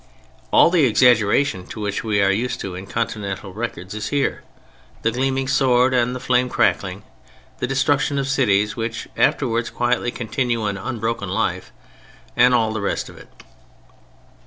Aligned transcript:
All 0.51 0.71
the 0.71 0.85
exaggeration 0.85 1.67
to 1.67 1.79
which 1.79 2.03
we 2.03 2.23
are 2.23 2.31
used 2.31 2.63
in 2.65 2.87
continental 2.87 3.53
records 3.53 3.93
is 3.93 4.07
here: 4.07 4.41
the 5.03 5.11
"gleaming 5.11 5.47
sword" 5.47 5.93
and 5.93 6.15
the 6.15 6.19
"flame 6.19 6.49
crackling," 6.49 7.03
the 7.59 7.67
"destruction" 7.67 8.17
of 8.17 8.27
cities 8.27 8.75
(which 8.75 9.07
afterward 9.15 9.71
quietly 9.75 10.09
continue 10.09 10.65
an 10.65 10.75
unbroken 10.79 11.29
life!) 11.29 11.71
and 12.35 12.55
all 12.55 12.73
the 12.73 12.81
rest 12.81 13.09
of 13.09 13.17
it. 13.19 13.29